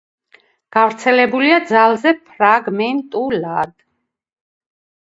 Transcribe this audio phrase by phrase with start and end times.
[0.77, 3.79] გავრცელებულია ძალზე ფრაგმენტულად.